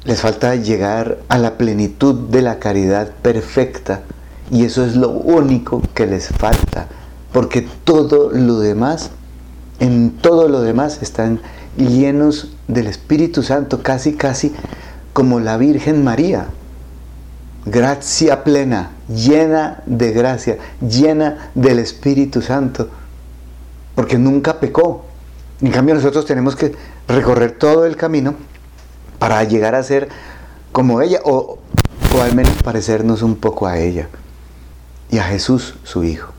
[0.03, 4.01] les falta llegar a la plenitud de la caridad perfecta
[4.51, 6.89] y eso es lo único que les falta,
[7.31, 9.11] porque todo lo demás,
[9.79, 11.39] en todo lo demás están
[11.77, 14.51] llenos del Espíritu Santo, casi casi
[15.13, 16.47] como la Virgen María.
[17.65, 22.89] Gracia plena, llena de gracia, llena del Espíritu Santo,
[23.95, 25.05] porque nunca pecó.
[25.61, 26.73] En cambio nosotros tenemos que
[27.07, 28.35] recorrer todo el camino
[29.17, 30.07] para llegar a ser
[30.71, 31.57] como ella, o,
[32.15, 34.07] o al menos parecernos un poco a ella
[35.11, 36.31] y a Jesús, su Hijo.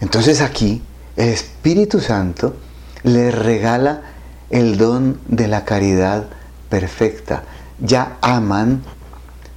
[0.00, 0.82] Entonces aquí
[1.16, 2.54] el Espíritu Santo
[3.02, 4.02] le regala
[4.50, 6.26] el don de la caridad
[6.68, 7.42] perfecta.
[7.80, 8.82] Ya aman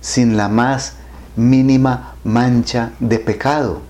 [0.01, 0.93] sin la más
[1.35, 3.81] mínima mancha de pecado.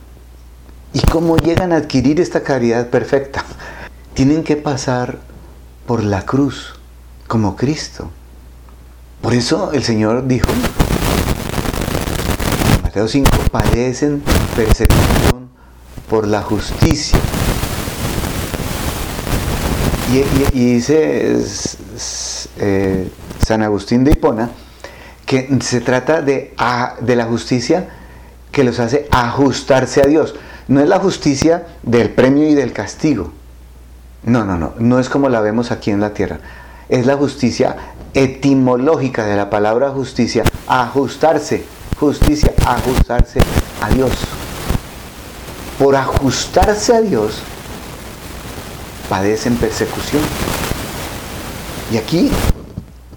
[0.93, 3.45] ¿Y cómo llegan a adquirir esta caridad perfecta?
[4.13, 5.19] Tienen que pasar
[5.85, 6.75] por la cruz
[7.27, 8.09] como Cristo.
[9.21, 10.49] Por eso el Señor dijo,
[12.83, 14.23] Mateo 5, padecen
[14.55, 15.49] persecución
[16.09, 17.19] por la justicia.
[20.11, 21.37] Y, dice
[22.57, 24.49] eh, San Agustín de Hipona
[25.29, 27.87] que se trata de, la justicia
[28.51, 30.33] que los hace ajustarse a Dios.
[30.67, 33.31] No es la justicia del premio y del castigo.
[34.23, 34.73] No, no, no.
[34.79, 36.39] No es como la vemos aquí en la tierra.
[36.89, 37.75] Es la justicia
[38.15, 40.45] etimológica de la palabra justicia.
[40.67, 41.63] Ajustarse.
[41.99, 43.39] Justicia, ajustarse
[43.83, 44.11] a Dios.
[45.77, 47.43] Por ajustarse a Dios,
[49.07, 50.23] padecen persecución.
[51.93, 52.31] Y aquí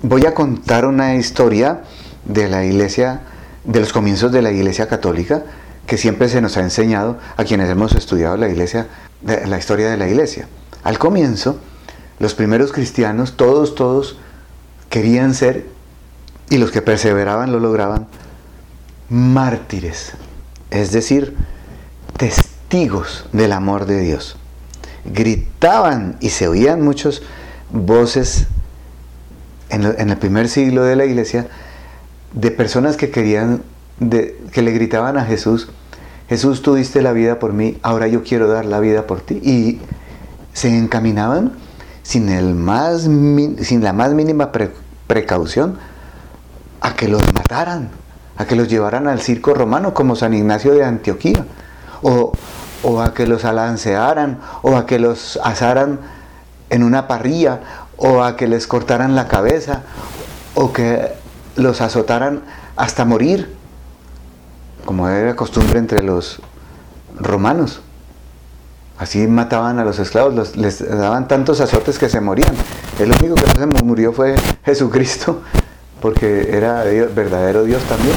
[0.02, 1.84] voy a contar una historia
[2.24, 3.20] de la iglesia,
[3.64, 5.42] de los comienzos de la iglesia católica,
[5.86, 8.86] que siempre se nos ha enseñado a quienes hemos estudiado la iglesia,
[9.24, 10.48] la historia de la iglesia.
[10.84, 11.58] Al comienzo,
[12.18, 14.18] los primeros cristianos, todos, todos,
[14.88, 15.66] querían ser,
[16.50, 18.06] y los que perseveraban lo lograban,
[19.08, 20.12] mártires,
[20.70, 21.36] es decir,
[22.16, 24.36] testigos del amor de Dios.
[25.04, 27.22] Gritaban y se oían muchas
[27.72, 28.46] voces
[29.70, 31.46] en, el primer siglo de la iglesia
[32.32, 33.62] de personas que querían,
[34.52, 35.68] que le gritaban a Jesús,
[36.32, 39.34] Jesús, tú diste la vida por mí, ahora yo quiero dar la vida por ti.
[39.42, 39.80] Y
[40.54, 41.52] se encaminaban
[42.02, 44.50] sin, el más, sin la más mínima
[45.06, 45.76] precaución
[46.80, 47.90] a que los mataran,
[48.38, 51.44] a que los llevaran al circo romano como San Ignacio de Antioquía,
[52.00, 52.32] o,
[52.82, 56.00] o a que los alancearan, o a que los asaran
[56.70, 57.60] en una parrilla,
[57.98, 59.82] o a que les cortaran la cabeza,
[60.54, 61.12] o que
[61.56, 62.42] los azotaran
[62.76, 63.54] hasta morir,
[64.84, 66.40] como era costumbre entre los
[67.18, 67.80] romanos.
[68.98, 72.54] Así mataban a los esclavos, les daban tantos azotes que se morían.
[72.98, 74.34] El único que no se murió fue
[74.64, 75.42] Jesucristo,
[76.00, 78.14] porque era verdadero Dios también,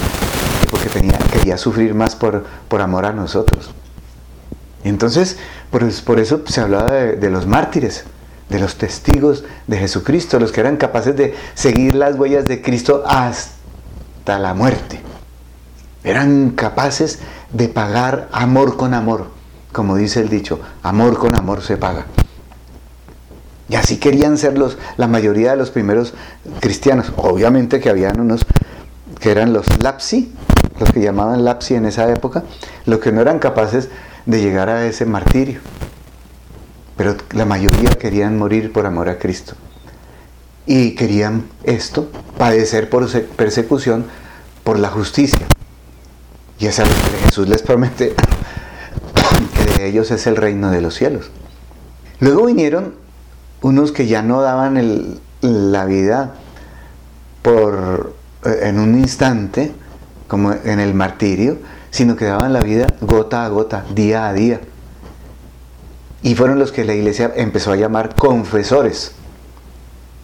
[0.69, 0.89] porque
[1.31, 3.71] quería sufrir más por, por amor a nosotros.
[4.83, 5.37] Entonces,
[5.71, 8.05] por, eso se hablaba de los mártires,
[8.49, 13.03] de los testigos de Jesucristo, los que eran capaces de seguir las huellas de Cristo
[13.05, 14.99] hasta la muerte.
[16.03, 17.19] Eran capaces
[17.51, 19.35] de pagar amor con amor
[19.75, 22.05] como dice el dicho, amor con amor se paga.
[23.67, 26.13] Y así querían ser los, la mayoría de los primeros
[26.61, 27.11] cristianos.
[27.17, 28.45] Obviamente que habían unos
[29.19, 30.33] que eran los lapsi,
[30.79, 32.45] los que llamaban lapsi en esa época,
[32.85, 33.89] los que no eran capaces
[34.25, 35.59] de llegar a ese martirio.
[36.97, 39.53] Pero la mayoría querían morir por amor a Cristo.
[40.65, 44.05] Y querían esto, padecer por persecución
[44.63, 45.45] por la justicia.
[46.57, 48.15] Y es algo que Jesús les promete
[49.75, 51.29] que de ellos es el reino de los cielos.
[52.19, 52.95] Luego vinieron
[53.61, 56.35] unos que ya no daban la vida
[57.41, 59.71] por, eh, en un instante,
[60.27, 61.57] como en el martirio,
[61.91, 64.61] sino que daban la vida gota a gota, día a día.
[66.25, 69.11] Y fueron los que la iglesia empezó a llamar confesores.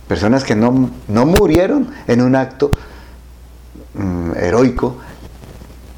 [0.07, 2.71] Personas que no, no murieron en un acto
[3.93, 4.97] mm, heroico,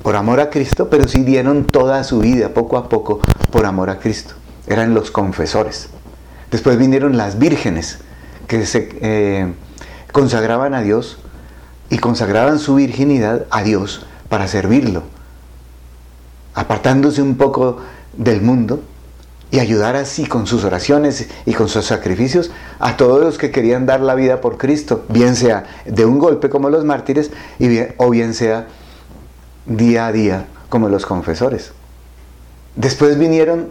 [0.01, 3.89] por amor a Cristo, pero sí dieron toda su vida, poco a poco, por amor
[3.89, 4.33] a Cristo.
[4.67, 5.87] Eran los confesores.
[6.51, 7.99] Después vinieron las vírgenes,
[8.47, 9.53] que se eh,
[10.11, 11.17] consagraban a Dios
[11.89, 15.03] y consagraban su virginidad a Dios para servirlo,
[16.55, 17.77] apartándose un poco
[18.17, 18.83] del mundo
[19.53, 23.85] y ayudar así con sus oraciones y con sus sacrificios a todos los que querían
[23.85, 28.09] dar la vida por Cristo, bien sea de un golpe como los mártires y o
[28.09, 28.65] bien sea
[29.67, 31.71] día a día como los confesores.
[32.75, 33.67] Después vinieron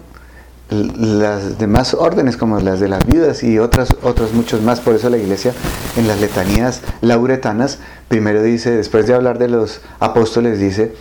[0.71, 4.79] las demás órdenes como las de las viudas y otras, otros muchos más.
[4.79, 5.53] Por eso la iglesia
[5.97, 10.95] en las letanías lauretanas primero dice, después de hablar de los apóstoles, dice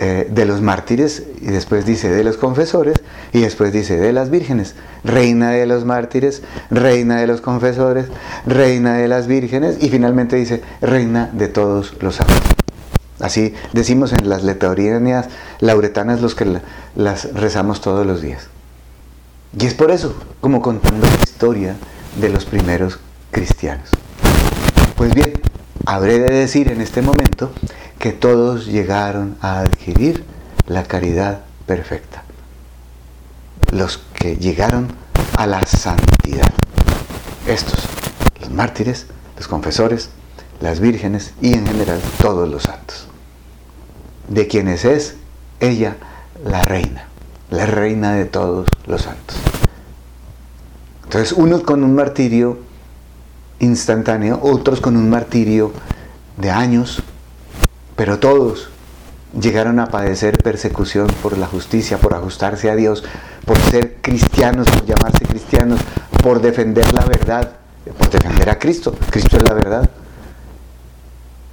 [0.00, 2.96] eh, de los mártires y después dice de los confesores
[3.32, 4.74] y después dice de las vírgenes.
[5.02, 8.06] Reina de los mártires, reina de los confesores,
[8.46, 12.38] reina de las vírgenes y finalmente dice reina de todos los santos.
[13.20, 15.26] Así decimos en las letanías
[15.58, 16.60] lauretanas los que
[16.94, 18.46] las rezamos todos los días.
[19.58, 21.74] Y es por eso, como contando la historia
[22.20, 23.00] de los primeros
[23.32, 23.88] cristianos.
[24.96, 25.32] Pues bien,
[25.86, 27.50] habré de decir en este momento
[27.98, 30.24] que todos llegaron a adquirir
[30.66, 32.22] la caridad perfecta.
[33.72, 34.88] Los que llegaron
[35.36, 36.52] a la santidad.
[37.46, 37.86] Estos,
[38.40, 40.10] los mártires, los confesores,
[40.60, 43.08] las vírgenes y en general todos los santos
[44.28, 45.16] de quienes es
[45.60, 45.96] ella
[46.44, 47.06] la reina,
[47.50, 49.36] la reina de todos los santos.
[51.04, 52.58] Entonces, unos con un martirio
[53.58, 55.72] instantáneo, otros con un martirio
[56.36, 57.02] de años,
[57.98, 58.68] pero todos
[59.38, 63.02] llegaron a padecer persecución por la justicia, por ajustarse a Dios,
[63.44, 65.80] por ser cristianos, por llamarse cristianos,
[66.22, 67.56] por defender la verdad,
[67.98, 68.94] por defender a Cristo.
[69.10, 69.90] Cristo es la verdad.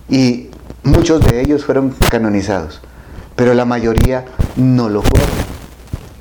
[0.07, 0.51] Y
[0.83, 2.79] muchos de ellos fueron canonizados,
[3.35, 4.25] pero la mayoría
[4.55, 5.29] no lo fueron.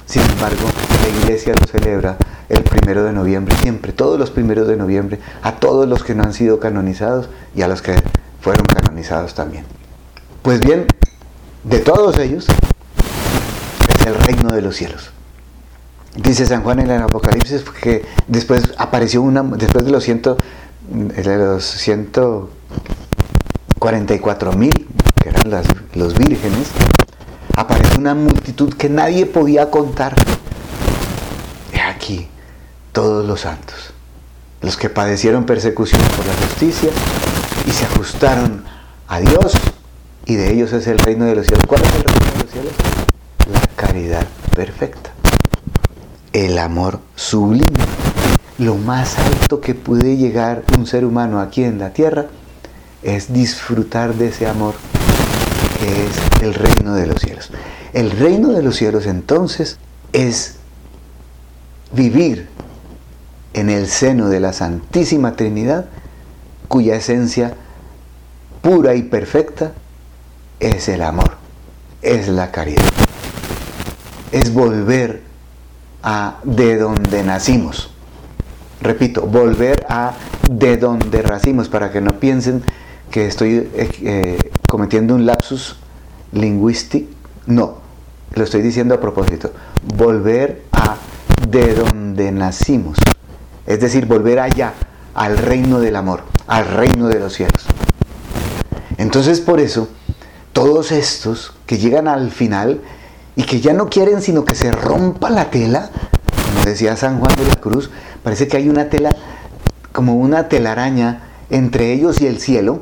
[0.07, 0.63] Sin embargo,
[1.03, 2.17] la iglesia lo celebra
[2.49, 6.23] el primero de noviembre, siempre, todos los primeros de noviembre, a todos los que no
[6.23, 7.95] han sido canonizados y a los que
[8.41, 9.67] fueron canonizados también.
[10.45, 10.87] Pues bien,
[11.63, 12.47] de todos ellos
[13.89, 15.09] es el reino de los cielos.
[16.17, 20.37] Dice San Juan en el Apocalipsis que después apareció una, después de los, ciento,
[20.91, 24.87] de los 144 mil,
[25.19, 25.65] que eran las,
[25.95, 26.69] los vírgenes,
[27.57, 30.15] apareció una multitud que nadie podía contar.
[31.73, 32.29] He aquí
[32.93, 33.95] todos los santos,
[34.61, 36.91] los que padecieron persecución por la justicia
[37.67, 38.63] y se ajustaron
[39.09, 39.55] a Dios
[40.27, 41.65] y de ellos es el reino de los cielos.
[41.67, 42.73] ¿Cuál es el reino de los cielos?
[43.53, 45.11] La caridad perfecta,
[46.33, 47.67] el amor sublime.
[48.59, 52.27] Lo más alto que puede llegar un ser humano aquí en la tierra
[53.03, 54.75] es disfrutar de ese amor
[55.79, 57.51] que es el reino de los cielos.
[57.93, 59.79] El reino de los cielos entonces
[60.13, 60.57] es
[61.93, 62.49] vivir
[63.53, 65.87] en el seno de la Santísima Trinidad,
[66.69, 67.55] cuya esencia
[68.63, 69.73] pura y perfecta
[70.61, 71.37] es el amor,
[72.03, 72.85] es la caridad,
[74.33, 75.23] es volver
[76.03, 77.91] a de donde nacimos.
[78.81, 80.15] Repito, volver a
[80.51, 82.63] de donde nacimos, para que no piensen
[83.11, 85.77] que estoy eh, eh, cometiendo un lapsus
[86.33, 87.09] lingüístico.
[87.47, 87.79] No,
[88.35, 89.53] lo estoy diciendo a propósito.
[89.97, 90.97] Volver a
[91.49, 92.99] de donde nacimos.
[93.67, 94.75] Es decir, volver allá,
[95.15, 97.65] al reino del amor, al reino de los cielos.
[98.99, 99.89] Entonces por eso
[100.55, 102.81] todos estos que llegan al final
[103.37, 105.91] y que ya no quieren sino que se rompa la tela,
[106.47, 107.91] como decía San Juan de la Cruz,
[108.23, 109.15] parece que hay una tela,
[109.93, 112.81] como una telaraña entre ellos y el cielo,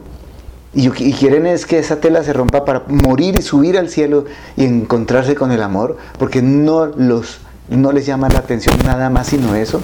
[0.75, 4.25] y, quieren es que esa tela se rompa para morir y subir al cielo
[4.57, 9.29] y encontrarse con el amor, porque no, los, no les llama la atención nada más
[9.29, 9.83] sino eso,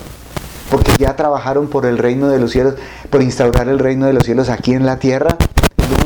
[0.71, 2.75] porque ya trabajaron por el reino de los cielos,
[3.11, 5.37] por instaurar el reino de los cielos aquí en la tierra,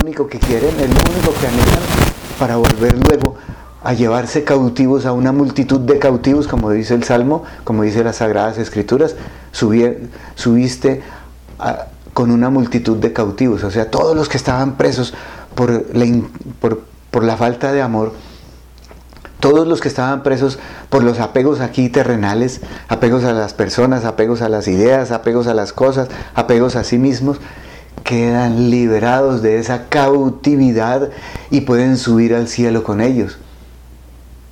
[0.03, 1.83] único que quieren, el único que anhelan
[2.39, 3.37] para volver luego
[3.85, 8.17] a llevarse cautivos a una multitud de cautivos, como dice el Salmo, como dice las
[8.17, 9.17] Sagradas Escrituras,
[9.53, 11.03] subiste
[12.15, 15.15] con una multitud de cautivos, o sea, todos los que estaban presos
[15.55, 18.13] por la falta de amor,
[19.41, 24.43] todos los que estaban presos por los apegos aquí terrenales, apegos a las personas, apegos
[24.43, 27.39] a las ideas, apegos a las cosas, apegos a sí mismos,
[28.05, 31.11] quedan liberados de esa cautividad
[31.51, 33.39] y pueden subir al cielo con ellos.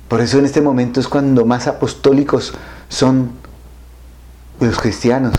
[0.07, 2.53] Por eso en este momento es cuando más apostólicos
[2.89, 3.31] son
[4.59, 5.33] los cristianos.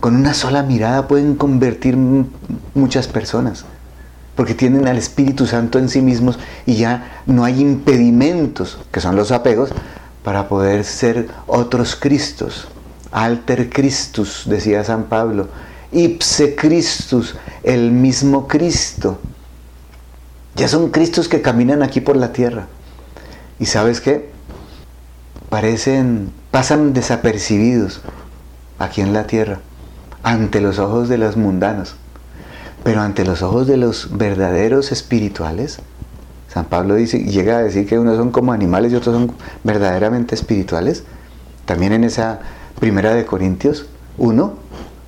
[0.00, 1.96] Con una sola mirada pueden convertir
[2.74, 3.64] muchas personas,
[4.34, 9.16] porque tienen al Espíritu Santo en sí mismos y ya no hay impedimentos, que son
[9.16, 9.70] los apegos,
[10.24, 12.68] para poder ser otros Cristos.
[13.10, 15.48] Alter Christus, decía San Pablo
[15.92, 19.18] ipse Christus, el mismo Cristo.
[20.54, 22.66] Ya son Cristos que caminan aquí por la tierra.
[23.58, 24.30] ¿Y sabes qué?
[25.48, 28.00] Parecen, pasan desapercibidos
[28.78, 29.60] aquí en la tierra,
[30.22, 31.94] ante los ojos de los mundanos.
[32.82, 35.78] Pero ante los ojos de los verdaderos espirituales,
[36.48, 39.32] San Pablo dice, llega a decir que unos son como animales y otros son
[39.62, 41.04] verdaderamente espirituales.
[41.64, 42.40] También en esa
[42.78, 43.86] primera de Corintios
[44.18, 44.61] 1,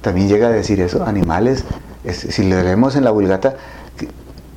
[0.04, 1.64] también llega a decir eso, animales,
[2.12, 3.56] si leemos en la vulgata,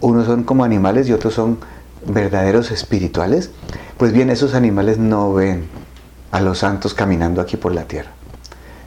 [0.01, 1.59] unos son como animales y otros son
[2.05, 3.49] verdaderos espirituales,
[3.97, 5.69] pues bien, esos animales no ven
[6.31, 8.11] a los santos caminando aquí por la tierra,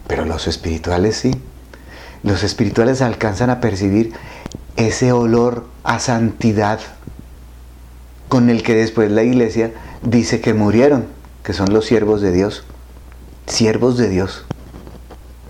[0.06, 1.32] pero los espirituales sí.
[2.22, 4.12] Los espirituales alcanzan a percibir
[4.76, 6.78] ese olor a santidad
[8.28, 11.06] con el que después la iglesia dice que murieron,
[11.42, 12.64] que son los siervos de Dios,
[13.46, 14.44] siervos de Dios.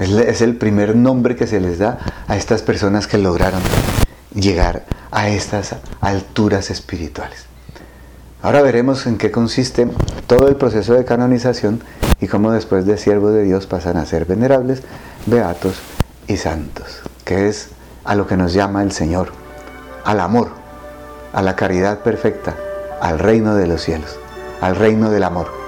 [0.01, 3.61] Es el primer nombre que se les da a estas personas que lograron
[4.35, 7.45] llegar a estas alturas espirituales.
[8.41, 9.87] Ahora veremos en qué consiste
[10.27, 11.83] todo el proceso de canonización
[12.19, 14.83] y cómo después de siervos de Dios pasan a ser venerables,
[15.27, 15.75] beatos
[16.27, 17.69] y santos, que es
[18.05, 19.33] a lo que nos llama el Señor,
[20.07, 20.53] al amor,
[21.35, 22.57] a la caridad perfecta,
[23.03, 24.19] al reino de los cielos,
[24.63, 25.60] al reino del amor.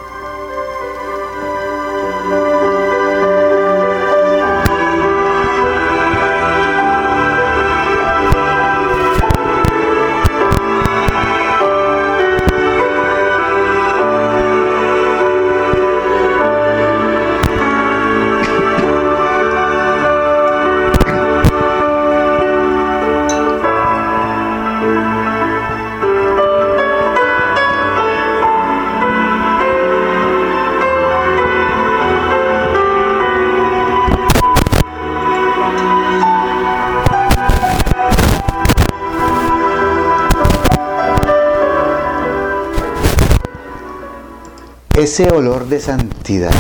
[45.02, 46.52] Ese olor de santidad,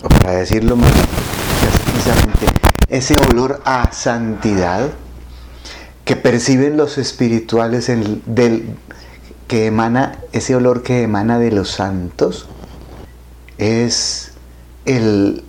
[0.00, 0.92] o para decirlo más
[1.60, 2.46] precisamente,
[2.88, 4.90] ese olor a santidad
[6.04, 8.76] que perciben los espirituales del,
[9.48, 12.46] que emana, ese olor que emana de los santos,
[13.58, 14.30] es
[14.84, 15.42] el,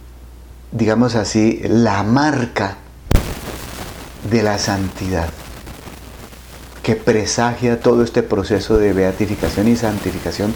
[0.71, 2.77] digamos así, la marca
[4.31, 5.29] de la santidad
[6.81, 10.55] que presagia todo este proceso de beatificación y santificación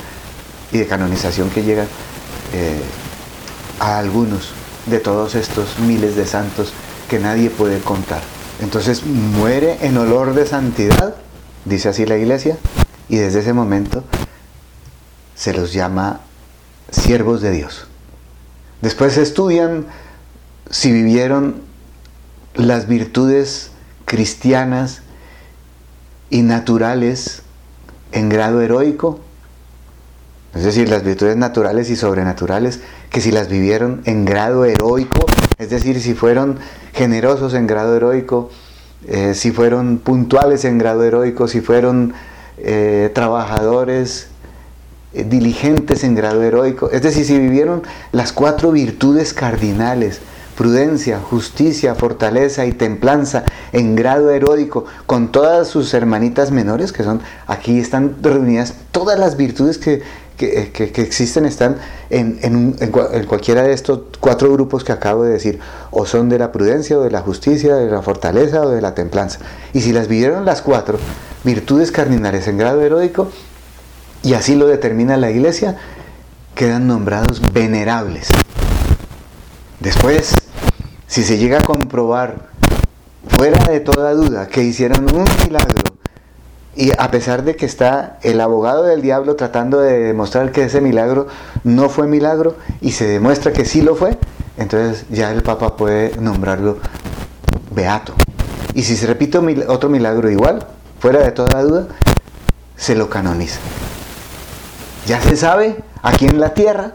[0.72, 1.86] y de canonización que llega
[2.53, 2.82] eh,
[3.80, 4.51] a algunos
[4.86, 6.74] de todos estos miles de santos
[7.09, 8.22] que nadie puede contar.
[8.61, 11.15] Entonces muere en olor de santidad,
[11.65, 12.57] dice así la iglesia,
[13.09, 14.03] y desde ese momento
[15.36, 16.22] se los llama
[16.91, 17.88] siervos de Dios.
[18.82, 19.88] Después estudian
[20.69, 21.61] si vivieron
[22.53, 23.72] las virtudes
[24.05, 25.01] cristianas
[26.30, 27.43] y naturales
[28.11, 29.19] en grado heroico,
[30.53, 35.25] es decir, las virtudes naturales y sobrenaturales, que si las vivieron en grado heroico,
[35.57, 36.59] es decir, si fueron
[36.93, 38.49] generosos en grado heroico,
[39.07, 42.13] eh, si fueron puntuales en grado heroico, si fueron
[42.57, 44.27] eh, trabajadores
[45.13, 50.19] eh, diligentes en grado heroico, es decir, si vivieron las cuatro virtudes cardinales,
[50.57, 57.21] prudencia, justicia, fortaleza y templanza en grado heroico, con todas sus hermanitas menores, que son,
[57.47, 60.03] aquí están reunidas todas las virtudes que,
[60.47, 61.77] que, existen están
[62.09, 65.59] en, en, cualquiera de estos cuatro grupos que acabo de decir,
[65.91, 68.95] o son de la prudencia, o de la justicia, de la fortaleza, o de la
[68.95, 69.39] templanza.
[69.73, 70.97] Y si las vivieron las cuatro
[71.43, 73.29] virtudes cardinales en grado heroico,
[74.23, 75.77] y así lo determina la iglesia,
[76.55, 78.27] quedan nombrados venerables.
[79.79, 80.33] Después,
[81.07, 82.49] si se llega a comprobar
[83.27, 86.00] fuera de toda duda que hicieron un milagro
[86.76, 90.80] y a pesar de que está el abogado del diablo tratando de demostrar que ese
[90.80, 91.28] milagro
[91.63, 94.17] no fue milagro y se demuestra que sí lo fue,
[94.57, 96.78] entonces ya el Papa puede nombrarlo
[97.72, 98.13] beato.
[98.74, 100.65] Y si se repite otro milagro igual,
[100.99, 101.88] fuera de toda duda,
[102.78, 103.59] se lo canoniza.
[105.07, 106.93] Ya se sabe aquí en la tierra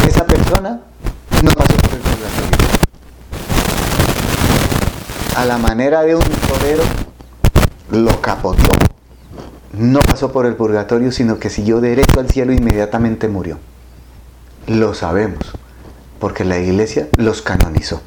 [0.00, 0.82] que esa persona
[1.42, 2.58] no pasó por el purgatorio.
[5.36, 7.07] A la manera de un torero
[7.90, 8.70] lo capotó.
[9.72, 13.58] No pasó por el purgatorio, sino que siguió derecho al cielo e inmediatamente murió.
[14.66, 15.52] Lo sabemos,
[16.18, 18.02] porque la iglesia los canonizó.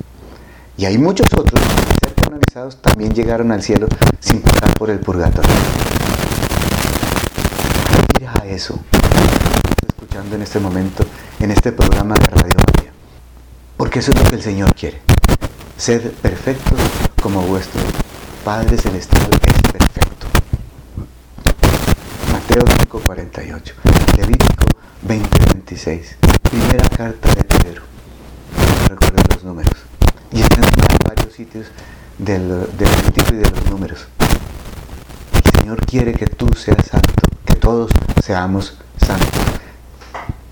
[0.77, 3.87] Y hay muchos otros que ser canonizados también llegaron al cielo
[4.19, 5.51] sin pasar por el purgatorio.
[8.19, 8.79] Mira eso.
[8.91, 11.05] Estás escuchando en este momento,
[11.39, 12.91] en este programa de Radio María.
[13.77, 15.01] Porque eso es lo que el Señor quiere.
[15.77, 16.79] Ser perfectos
[17.21, 17.81] como vuestro
[18.43, 20.27] Padre Celestial es perfecto.
[22.51, 23.73] Mateo 5:48,
[24.17, 24.65] Levítico
[25.07, 26.17] 20:26,
[26.49, 27.81] primera carta de Pedro.
[28.57, 29.73] No recuerdo los números.
[30.33, 31.67] Y están en varios sitios
[32.17, 34.05] del, del Levítico y de los números.
[35.33, 37.91] El Señor quiere que tú seas santo, que todos
[38.21, 39.29] seamos santos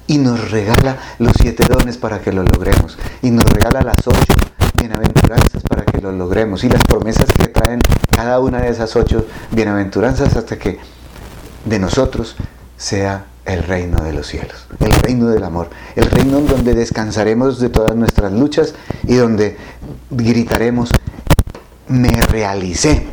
[0.07, 2.97] y nos regala los siete dones para que lo logremos.
[3.21, 4.33] Y nos regala las ocho
[4.79, 9.27] bienaventuranzas para que lo logremos y las promesas que traen cada una de esas ocho
[9.51, 10.79] bienaventuranzas hasta que
[11.65, 12.35] de nosotros
[12.77, 17.59] sea el reino de los cielos, el reino del amor, el reino en donde descansaremos
[17.59, 19.57] de todas nuestras luchas y donde
[20.11, 20.89] gritaremos,
[21.87, 23.07] me realicé,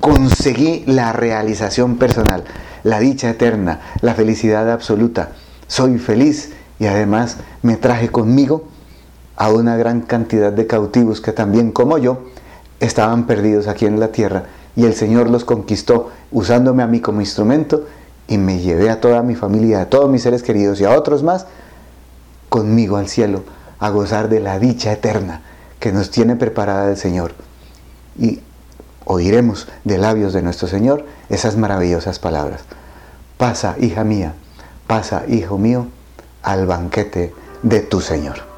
[0.00, 2.44] conseguí la realización personal,
[2.84, 5.32] la dicha eterna, la felicidad absoluta,
[5.66, 8.68] soy feliz y además me traje conmigo
[9.36, 12.26] a una gran cantidad de cautivos que también como yo
[12.78, 14.44] estaban perdidos aquí en la tierra
[14.76, 17.86] y el Señor los conquistó usándome a mí como instrumento
[18.28, 21.22] y me llevé a toda mi familia, a todos mis seres queridos y a otros
[21.22, 21.46] más
[22.48, 23.42] conmigo al cielo
[23.78, 25.42] a gozar de la dicha eterna
[25.80, 27.32] que nos tiene preparada el Señor.
[28.18, 28.40] Y
[29.04, 32.62] oiremos de labios de nuestro Señor esas maravillosas palabras.
[33.38, 34.34] Pasa, hija mía,
[34.86, 35.86] pasa, hijo mío,
[36.42, 38.49] al banquete de tu Señor.